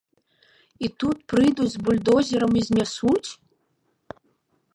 І 0.87 0.89
тут 1.03 1.17
прыйдуць 1.33 1.69
з 1.73 1.77
бульдозерам 1.89 2.51
і 2.63 2.65
знясуць?! 2.69 3.29